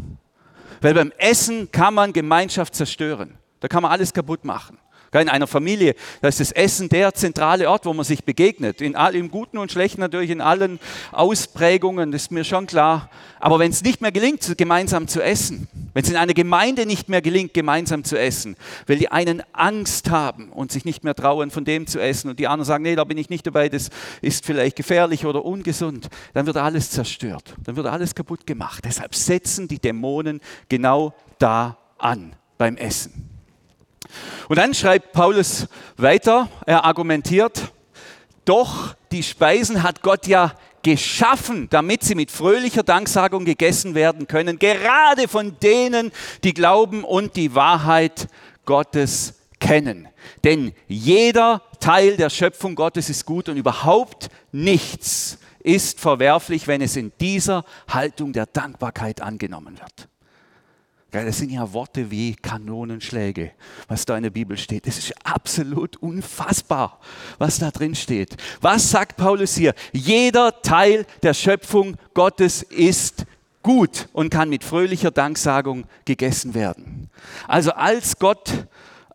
[0.80, 3.38] Weil beim Essen kann man Gemeinschaft zerstören.
[3.60, 4.78] Da kann man alles kaputt machen.
[5.20, 8.80] In einer Familie, da ist das Essen der zentrale Ort, wo man sich begegnet.
[8.80, 10.78] In all, Im Guten und Schlechten natürlich, in allen
[11.12, 13.10] Ausprägungen, das ist mir schon klar.
[13.40, 17.08] Aber wenn es nicht mehr gelingt, gemeinsam zu essen, wenn es in einer Gemeinde nicht
[17.08, 21.50] mehr gelingt, gemeinsam zu essen, weil die einen Angst haben und sich nicht mehr trauen,
[21.50, 23.90] von dem zu essen und die anderen sagen, nee, da bin ich nicht dabei, das
[24.20, 28.84] ist vielleicht gefährlich oder ungesund, dann wird alles zerstört, dann wird alles kaputt gemacht.
[28.84, 33.35] Deshalb setzen die Dämonen genau da an beim Essen.
[34.48, 35.66] Und dann schreibt Paulus
[35.96, 37.72] weiter, er argumentiert,
[38.44, 44.58] doch die Speisen hat Gott ja geschaffen, damit sie mit fröhlicher Danksagung gegessen werden können,
[44.60, 46.12] gerade von denen,
[46.44, 48.28] die glauben und die Wahrheit
[48.64, 50.08] Gottes kennen.
[50.44, 56.94] Denn jeder Teil der Schöpfung Gottes ist gut und überhaupt nichts ist verwerflich, wenn es
[56.94, 60.08] in dieser Haltung der Dankbarkeit angenommen wird.
[61.24, 63.52] Das sind ja Worte wie Kanonenschläge,
[63.88, 64.86] was da in der Bibel steht.
[64.86, 67.00] Das ist absolut unfassbar,
[67.38, 68.36] was da drin steht.
[68.60, 69.74] Was sagt Paulus hier?
[69.92, 73.24] Jeder Teil der Schöpfung Gottes ist
[73.62, 77.10] gut und kann mit fröhlicher Danksagung gegessen werden.
[77.48, 78.66] Also als Gott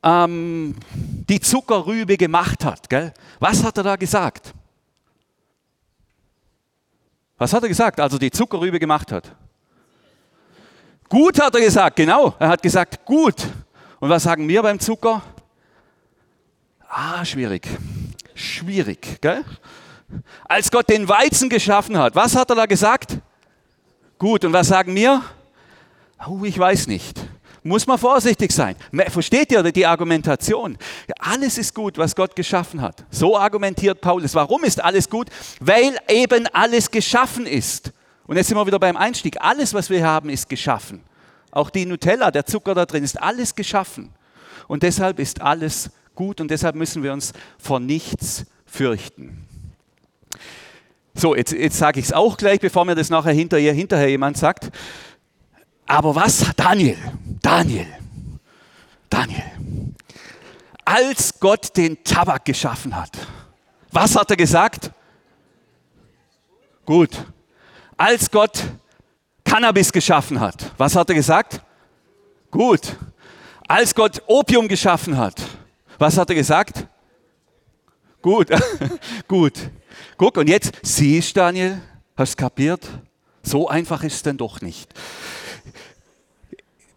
[0.03, 4.53] ähm, die Zuckerrübe gemacht hat, gell, was hat er da gesagt?
[7.37, 9.35] Was hat er gesagt, als er die Zuckerrübe gemacht hat?
[11.11, 12.33] Gut hat er gesagt, genau.
[12.39, 13.45] Er hat gesagt, gut.
[13.99, 15.21] Und was sagen wir beim Zucker?
[16.87, 17.67] Ah, schwierig.
[18.33, 19.43] Schwierig, gell?
[20.47, 23.17] Als Gott den Weizen geschaffen hat, was hat er da gesagt?
[24.17, 24.45] Gut.
[24.45, 25.21] Und was sagen wir?
[26.25, 27.19] Oh, ich weiß nicht.
[27.61, 28.77] Muss man vorsichtig sein.
[29.09, 30.77] Versteht ihr die Argumentation?
[31.19, 33.03] Alles ist gut, was Gott geschaffen hat.
[33.11, 34.33] So argumentiert Paulus.
[34.33, 35.27] Warum ist alles gut?
[35.59, 37.91] Weil eben alles geschaffen ist.
[38.31, 39.41] Und jetzt sind wir wieder beim Einstieg.
[39.41, 41.03] Alles, was wir haben, ist geschaffen.
[41.51, 44.13] Auch die Nutella, der Zucker da drin, ist alles geschaffen.
[44.69, 49.45] Und deshalb ist alles gut und deshalb müssen wir uns vor nichts fürchten.
[51.13, 54.37] So, jetzt, jetzt sage ich es auch gleich, bevor mir das nachher hinterher, hinterher jemand
[54.37, 54.71] sagt.
[55.85, 56.95] Aber was, Daniel,
[57.41, 57.87] Daniel,
[59.09, 59.43] Daniel,
[60.85, 63.11] als Gott den Tabak geschaffen hat,
[63.91, 64.89] was hat er gesagt?
[66.85, 67.25] Gut,
[68.01, 68.63] als Gott
[69.45, 71.61] Cannabis geschaffen hat, was hat er gesagt?
[72.49, 72.97] Gut.
[73.67, 75.39] Als Gott Opium geschaffen hat,
[75.99, 76.87] was hat er gesagt?
[78.23, 78.47] Gut,
[79.27, 79.53] gut.
[80.17, 81.79] Guck, und jetzt siehst Daniel,
[82.17, 82.89] hast kapiert?
[83.43, 84.91] So einfach ist es denn doch nicht.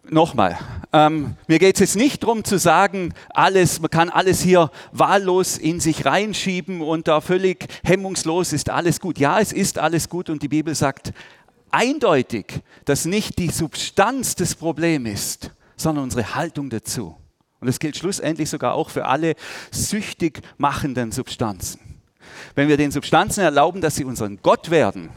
[0.09, 0.59] Nochmal,
[0.93, 5.57] ähm, mir geht es jetzt nicht darum zu sagen, alles, man kann alles hier wahllos
[5.57, 9.17] in sich reinschieben und da völlig hemmungslos ist alles gut.
[9.17, 11.11] Ja, es ist alles gut und die Bibel sagt
[11.71, 17.17] eindeutig, dass nicht die Substanz des Problems ist, sondern unsere Haltung dazu.
[17.59, 19.33] Und das gilt schlussendlich sogar auch für alle
[19.71, 21.79] süchtig machenden Substanzen.
[22.53, 25.09] Wenn wir den Substanzen erlauben, dass sie unseren Gott werden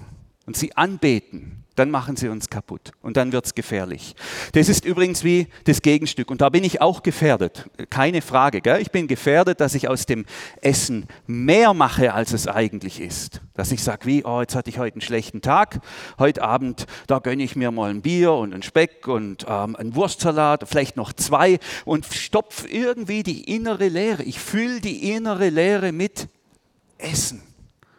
[0.47, 4.15] und sie anbeten, dann machen sie uns kaputt und dann wird es gefährlich.
[4.53, 8.61] Das ist übrigens wie das Gegenstück und da bin ich auch gefährdet, keine Frage.
[8.61, 8.81] Gell?
[8.81, 10.27] Ich bin gefährdet, dass ich aus dem
[10.61, 13.41] Essen mehr mache, als es eigentlich ist.
[13.55, 15.81] Dass ich sage, wie, oh, jetzt hatte ich heute einen schlechten Tag,
[16.19, 19.95] heute Abend, da gönne ich mir mal ein Bier und einen Speck und ähm, einen
[19.95, 24.23] Wurstsalat, vielleicht noch zwei und stopfe irgendwie die innere Leere.
[24.23, 26.29] Ich fülle die innere Leere mit
[26.99, 27.48] Essen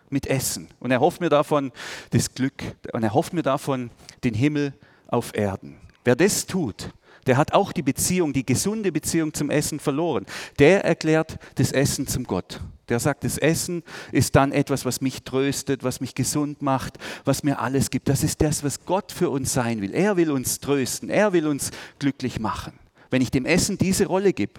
[0.10, 0.70] mit Essen.
[0.80, 1.72] Und er hofft mir davon
[2.12, 3.92] das Glück und er hofft mir davon
[4.24, 4.74] den Himmel
[5.08, 5.78] auf Erden.
[6.04, 6.92] Wer das tut,
[7.28, 10.26] der hat auch die Beziehung, die gesunde Beziehung zum Essen verloren.
[10.58, 12.60] Der erklärt das Essen zum Gott.
[12.88, 17.44] Der sagt, das Essen ist dann etwas, was mich tröstet, was mich gesund macht, was
[17.44, 18.10] mir alles gibt.
[18.10, 19.94] Das ist das, was Gott für uns sein will.
[19.94, 21.70] Er will uns trösten, er will uns
[22.00, 22.74] glücklich machen.
[23.12, 24.54] Wenn ich dem Essen diese Rolle gebe,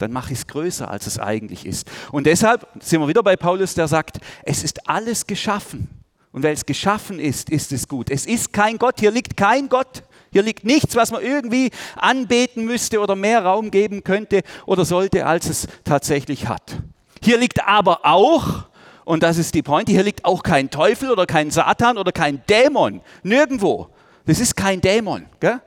[0.00, 1.90] dann mache ich es größer, als es eigentlich ist.
[2.12, 5.88] Und deshalb sind wir wieder bei Paulus, der sagt, es ist alles geschaffen.
[6.32, 8.10] Und weil es geschaffen ist, ist es gut.
[8.10, 10.04] Es ist kein Gott, hier liegt kein Gott.
[10.32, 15.26] Hier liegt nichts, was man irgendwie anbeten müsste oder mehr Raum geben könnte oder sollte,
[15.26, 16.76] als es tatsächlich hat.
[17.22, 18.64] Hier liegt aber auch,
[19.04, 22.42] und das ist die Point, hier liegt auch kein Teufel oder kein Satan oder kein
[22.48, 23.00] Dämon.
[23.24, 23.88] Nirgendwo.
[24.24, 25.26] Das ist kein Dämon.
[25.40, 25.60] Gell?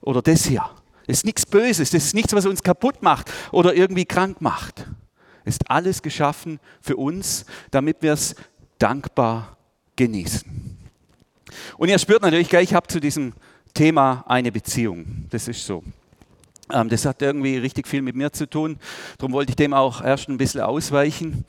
[0.00, 0.64] Oder das hier.
[1.06, 4.86] Das ist nichts Böses, das ist nichts, was uns kaputt macht oder irgendwie krank macht.
[5.44, 8.34] Es ist alles geschaffen für uns, damit wir es
[8.78, 9.58] dankbar
[9.96, 10.78] genießen.
[11.76, 13.34] Und ihr spürt natürlich ich habe zu diesem
[13.74, 15.26] Thema eine Beziehung.
[15.30, 15.82] Das ist so.
[16.72, 18.78] Ähm, das hat irgendwie richtig viel mit mir zu tun.
[19.18, 21.44] Darum wollte ich dem auch erst ein bisschen ausweichen.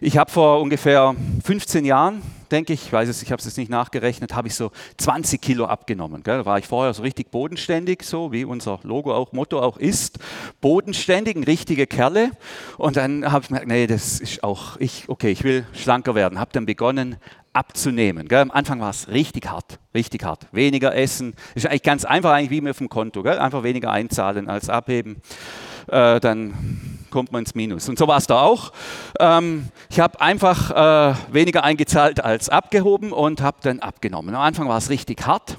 [0.00, 3.56] Ich habe vor ungefähr 15 Jahren, denke ich, ich weiß es, ich habe es jetzt
[3.56, 6.22] nicht nachgerechnet, habe ich so 20 Kilo abgenommen.
[6.22, 10.18] Da war ich vorher so richtig bodenständig, so wie unser Logo auch, Motto auch ist.
[10.60, 12.30] Bodenständig, ein richtiger Kerle.
[12.76, 16.38] Und dann habe ich gemerkt, nee, das ist auch ich, okay, ich will schlanker werden.
[16.38, 17.16] Habe dann begonnen,
[17.58, 18.28] abzunehmen.
[18.28, 18.38] Gell?
[18.38, 20.46] Am Anfang war es richtig hart, richtig hart.
[20.52, 21.34] Weniger essen.
[21.56, 23.24] Ist eigentlich ganz einfach, eigentlich wie mit dem Konto.
[23.24, 23.38] Gell?
[23.38, 25.20] Einfach weniger einzahlen als abheben.
[25.88, 26.54] Äh, dann
[27.10, 27.88] kommt man ins Minus.
[27.88, 28.72] Und so war es da auch.
[29.18, 34.34] Ähm, ich habe einfach äh, weniger eingezahlt als abgehoben und habe dann abgenommen.
[34.36, 35.56] Am Anfang war es richtig hart.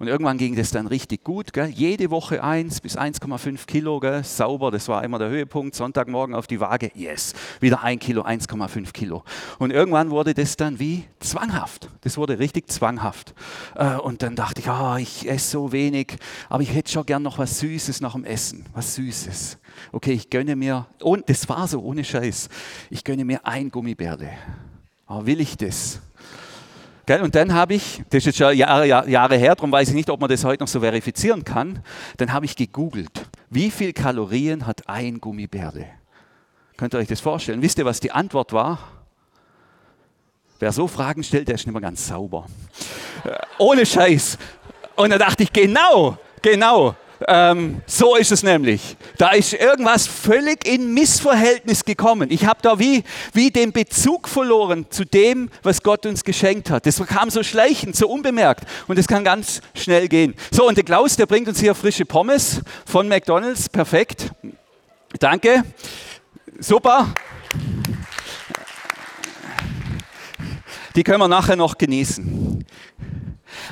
[0.00, 1.52] Und irgendwann ging das dann richtig gut.
[1.52, 1.68] Gell?
[1.68, 4.24] Jede Woche 1 bis 1,5 Kilo, gell?
[4.24, 5.74] sauber, das war immer der Höhepunkt.
[5.74, 9.24] Sonntagmorgen auf die Waage, yes, wieder 1 Kilo, 1,5 Kilo.
[9.58, 11.90] Und irgendwann wurde das dann wie zwanghaft.
[12.00, 13.34] Das wurde richtig zwanghaft.
[13.74, 16.16] Äh, und dann dachte ich, oh, ich esse so wenig,
[16.48, 18.64] aber ich hätte schon gern noch was Süßes nach dem Essen.
[18.72, 19.58] Was Süßes.
[19.92, 22.48] Okay, ich gönne mir, und das war so ohne Scheiß,
[22.88, 24.30] ich gönne mir ein Gummibärle.
[25.06, 26.00] Oh, will ich das?
[27.18, 30.10] Und dann habe ich, das ist jetzt schon Jahre, Jahre her, darum weiß ich nicht,
[30.10, 31.82] ob man das heute noch so verifizieren kann,
[32.18, 35.86] dann habe ich gegoogelt, wie viel Kalorien hat ein Gummibärle?
[36.76, 37.60] Könnt ihr euch das vorstellen?
[37.62, 38.78] Wisst ihr, was die Antwort war?
[40.60, 42.46] Wer so Fragen stellt, der ist nicht mehr ganz sauber.
[43.24, 44.38] Äh, ohne Scheiß.
[44.94, 46.94] Und da dachte ich, genau, genau.
[47.28, 48.96] Ähm, so ist es nämlich.
[49.18, 52.30] Da ist irgendwas völlig in Missverhältnis gekommen.
[52.30, 56.86] Ich habe da wie, wie den Bezug verloren zu dem, was Gott uns geschenkt hat.
[56.86, 58.64] Das kam so schleichend, so unbemerkt.
[58.88, 60.34] Und das kann ganz schnell gehen.
[60.50, 63.68] So, und der Klaus, der bringt uns hier frische Pommes von McDonald's.
[63.68, 64.30] Perfekt.
[65.18, 65.64] Danke.
[66.58, 67.12] Super.
[70.96, 72.64] Die können wir nachher noch genießen.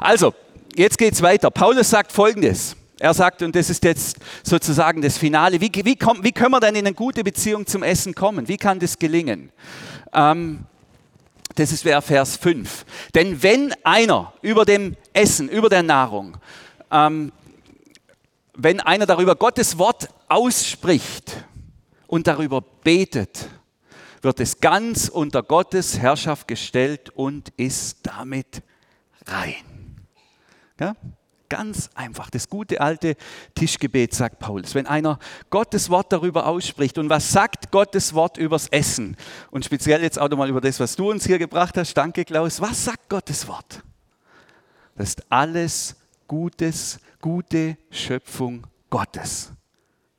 [0.01, 0.35] Also,
[0.77, 1.51] jetzt geht es weiter.
[1.51, 2.77] Paulus sagt folgendes.
[3.01, 6.61] Er sagt, und das ist jetzt sozusagen das Finale, wie, wie, kommt, wie können wir
[6.61, 8.49] denn in eine gute Beziehung zum Essen kommen?
[8.49, 9.53] Wie kann das gelingen?
[10.13, 10.67] Ähm,
[11.55, 12.85] das ist Vers 5.
[13.15, 16.37] Denn wenn einer über dem Essen, über der Nahrung,
[16.91, 17.33] ähm,
[18.55, 21.45] wenn einer darüber Gottes Wort ausspricht
[22.09, 23.49] und darüber betet,
[24.23, 28.63] wird es ganz unter Gottes Herrschaft gestellt und ist damit
[29.27, 29.55] rein.
[30.81, 30.95] Ja?
[31.49, 33.17] Ganz einfach, das gute alte
[33.55, 34.75] Tischgebet, sagt Paulus.
[34.75, 39.17] Wenn einer Gottes Wort darüber ausspricht und was sagt Gottes Wort übers Essen
[39.51, 42.61] und speziell jetzt auch nochmal über das, was du uns hier gebracht hast, danke Klaus,
[42.61, 43.83] was sagt Gottes Wort?
[44.97, 49.53] Das ist alles Gutes, gute Schöpfung Gottes.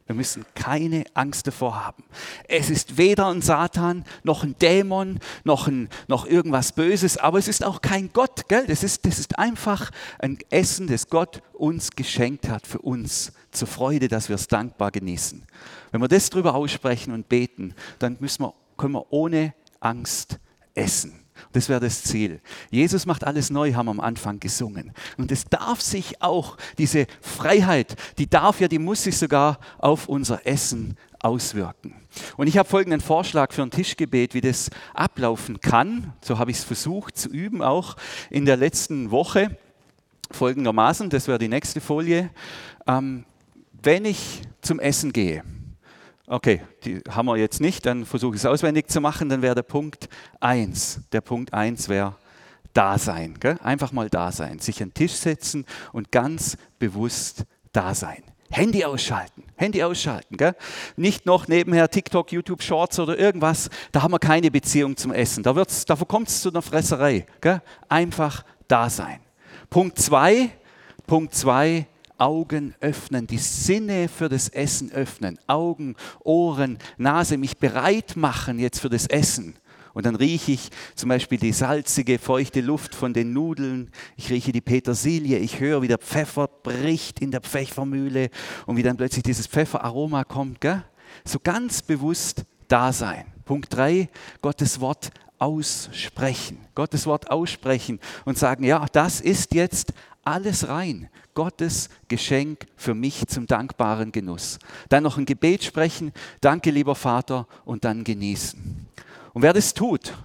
[0.10, 2.04] Wir müssen keine Angst davor haben.
[2.48, 7.48] Es ist weder ein Satan, noch ein Dämon, noch, ein, noch irgendwas Böses, aber es
[7.48, 8.50] ist auch kein Gott.
[8.50, 8.66] Gell?
[8.66, 13.68] Das, ist, das ist einfach ein Essen, das Gott uns geschenkt hat für uns, zur
[13.68, 15.44] Freude, dass wir es dankbar genießen.
[15.92, 20.40] Wenn wir das drüber aussprechen und beten, dann müssen wir, können wir ohne Angst
[20.74, 21.19] essen.
[21.52, 22.42] Das wäre das Ziel.
[22.70, 24.94] Jesus macht alles neu, haben wir am Anfang gesungen.
[25.18, 30.08] Und es darf sich auch, diese Freiheit, die darf ja, die muss sich sogar auf
[30.08, 31.96] unser Essen auswirken.
[32.38, 36.14] Und ich habe folgenden Vorschlag für ein Tischgebet, wie das ablaufen kann.
[36.22, 37.96] So habe ich es versucht zu üben, auch
[38.30, 39.58] in der letzten Woche.
[40.32, 42.30] Folgendermaßen, das wäre die nächste Folie.
[42.88, 43.26] Ähm,
[43.82, 45.44] wenn ich zum Essen gehe,
[46.32, 49.56] Okay, die haben wir jetzt nicht, dann versuche ich es auswendig zu machen, dann wäre
[49.56, 50.08] der Punkt
[50.40, 51.02] 1.
[51.12, 52.18] Der Punkt 1 wäre
[52.72, 53.40] Dasein.
[53.40, 53.58] Gell?
[53.64, 58.22] Einfach mal da sein, sich an den Tisch setzen und ganz bewusst da sein.
[58.52, 60.38] Handy ausschalten, Handy ausschalten.
[60.38, 60.56] Gell?
[60.96, 65.42] Nicht noch nebenher TikTok, YouTube Shorts oder irgendwas, da haben wir keine Beziehung zum Essen.
[65.42, 67.26] Da, da kommt es zu einer Fresserei.
[67.42, 67.60] Gell?
[67.88, 69.20] Einfach da sein.
[69.72, 70.52] Punkt 2,
[71.08, 71.88] Punkt 2,
[72.20, 75.40] Augen öffnen, die Sinne für das Essen öffnen.
[75.48, 79.56] Augen, Ohren, Nase, mich bereit machen jetzt für das Essen.
[79.94, 83.92] Und dann rieche ich zum Beispiel die salzige, feuchte Luft von den Nudeln.
[84.16, 85.40] Ich rieche die Petersilie.
[85.40, 88.30] Ich höre, wie der Pfeffer bricht in der Pfeffermühle
[88.66, 90.62] und wie dann plötzlich dieses Pfefferaroma kommt.
[90.62, 90.84] Gell?
[91.26, 93.26] So ganz bewusst da sein.
[93.46, 94.10] Punkt 3,
[94.42, 96.60] Gottes Wort aussprechen.
[96.76, 99.94] Gottes Wort aussprechen und sagen, ja, das ist jetzt
[100.24, 101.10] alles rein.
[101.40, 104.60] Gottes Geschenk für mich zum dankbaren Genuss.
[104.90, 106.12] Dann noch ein Gebet sprechen,
[106.42, 108.90] danke lieber Vater, und dann genießen.
[109.32, 110.18] Und wer das tut,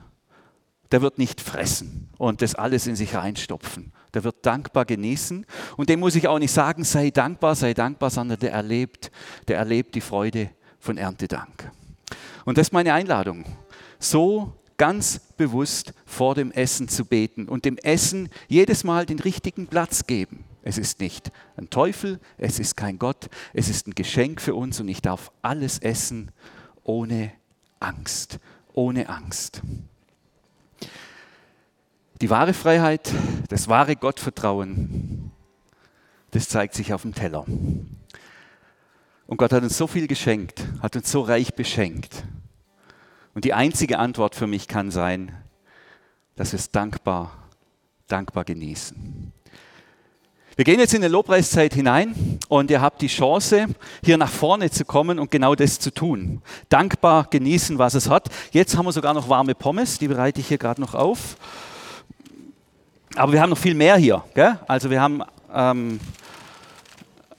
[0.91, 3.93] der wird nicht fressen und das alles in sich reinstopfen.
[4.12, 5.47] Der wird dankbar genießen.
[5.77, 9.12] Und dem muss ich auch nicht sagen, sei dankbar, sei dankbar, sondern der erlebt,
[9.47, 10.51] der erlebt die Freude
[10.81, 11.71] von Erntedank.
[12.45, 13.45] Und das ist meine Einladung.
[14.01, 19.69] So ganz bewusst vor dem Essen zu beten und dem Essen jedes Mal den richtigen
[19.69, 20.45] Platz geben.
[20.67, 24.81] Es ist nicht ein Teufel, es ist kein Gott, es ist ein Geschenk für uns
[24.81, 26.31] und ich darf alles essen
[26.85, 27.33] ohne
[27.81, 28.39] Angst,
[28.73, 29.61] ohne Angst.
[32.23, 33.12] Die wahre Freiheit,
[33.51, 35.33] das wahre Gottvertrauen,
[36.31, 37.45] das zeigt sich auf dem Teller.
[39.27, 42.25] Und Gott hat uns so viel geschenkt, hat uns so reich beschenkt.
[43.35, 45.37] Und die einzige Antwort für mich kann sein,
[46.37, 47.51] dass wir es dankbar,
[48.07, 49.34] dankbar genießen.
[50.57, 53.67] Wir gehen jetzt in eine Lobpreiszeit hinein und ihr habt die Chance,
[54.05, 56.43] hier nach vorne zu kommen und genau das zu tun.
[56.69, 58.29] Dankbar genießen, was es hat.
[58.53, 61.37] Jetzt haben wir sogar noch warme Pommes, die bereite ich hier gerade noch auf.
[63.17, 64.23] Aber wir haben noch viel mehr hier.
[64.35, 64.57] Gell?
[64.69, 65.99] Also wir haben ähm,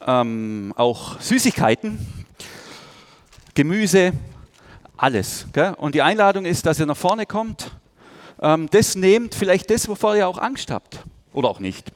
[0.05, 2.25] ähm, auch Süßigkeiten,
[3.53, 4.11] Gemüse,
[4.97, 5.47] alles.
[5.53, 5.73] Gell?
[5.77, 7.71] Und die Einladung ist, dass ihr nach vorne kommt.
[8.41, 10.99] Ähm, das nehmt, vielleicht das, wovor ihr auch Angst habt.
[11.31, 11.93] Oder auch nicht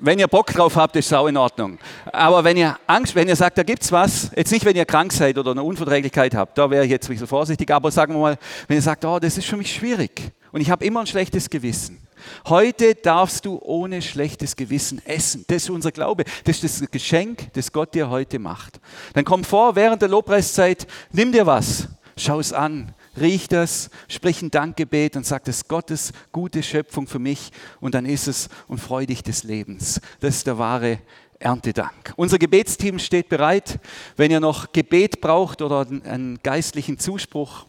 [0.00, 1.78] wenn ihr Bock drauf habt, ist es auch in Ordnung.
[2.12, 5.12] Aber wenn ihr Angst, wenn ihr sagt, da gibt's was, jetzt nicht, wenn ihr krank
[5.12, 8.20] seid oder eine Unverträglichkeit habt, da wäre ich jetzt ein bisschen vorsichtig, aber sagen wir
[8.20, 8.38] mal,
[8.68, 11.48] wenn ihr sagt, oh, das ist für mich schwierig und ich habe immer ein schlechtes
[11.48, 12.06] Gewissen.
[12.48, 15.44] Heute darfst du ohne schlechtes Gewissen essen.
[15.48, 16.24] Das ist unser Glaube.
[16.44, 18.80] Das ist das Geschenk, das Gott dir heute macht.
[19.14, 24.42] Dann komm vor während der Lobpreiszeit, nimm dir was, schau es an, riech das, sprich
[24.42, 27.50] ein Dankgebet und sag, das ist Gottes gute Schöpfung für mich
[27.80, 30.00] und dann ist es und freu dich des Lebens.
[30.20, 30.98] Das ist der wahre
[31.38, 32.14] Erntedank.
[32.16, 33.78] Unser Gebetsteam steht bereit.
[34.16, 37.66] Wenn ihr noch Gebet braucht oder einen geistlichen Zuspruch,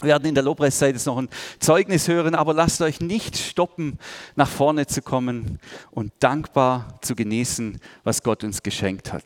[0.00, 3.98] wir werden in der Lobpreiszeit jetzt noch ein Zeugnis hören, aber lasst euch nicht stoppen,
[4.36, 5.58] nach vorne zu kommen
[5.90, 9.24] und dankbar zu genießen, was Gott uns geschenkt hat.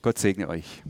[0.00, 0.82] Gott segne euch.